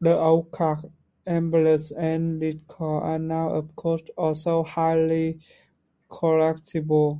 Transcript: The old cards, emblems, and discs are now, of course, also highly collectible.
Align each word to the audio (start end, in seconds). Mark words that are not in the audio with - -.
The 0.00 0.18
old 0.18 0.50
cards, 0.50 0.86
emblems, 1.26 1.92
and 1.92 2.40
discs 2.40 2.74
are 2.80 3.18
now, 3.18 3.50
of 3.50 3.76
course, 3.76 4.00
also 4.16 4.62
highly 4.62 5.40
collectible. 6.08 7.18